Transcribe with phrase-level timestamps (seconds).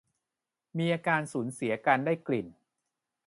[0.77, 2.47] มีอาการสูญเสียการได้กลิ่น